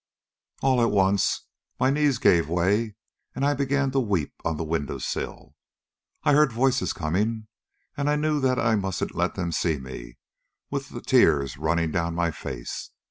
"All 0.63 0.81
at 0.83 0.89
once 0.89 1.45
my 1.79 1.91
knees 1.91 2.17
gave 2.17 2.49
way, 2.49 2.95
and 3.35 3.45
I 3.45 3.53
began 3.53 3.91
to 3.91 3.99
weep 3.99 4.33
on 4.43 4.57
the 4.57 4.63
window 4.63 4.97
sill. 4.97 5.53
I 6.23 6.33
heard 6.33 6.51
voices 6.51 6.91
coming, 6.91 7.45
and 7.95 8.09
I 8.09 8.15
knew 8.15 8.39
that 8.39 8.57
I 8.57 8.75
mustn't 8.75 9.13
let 9.13 9.35
them 9.35 9.51
see 9.51 9.77
me 9.77 10.17
with 10.71 10.89
the 10.89 11.01
tears 11.01 11.57
running 11.59 11.91
down 11.91 12.15
my 12.15 12.31
face. 12.31 12.89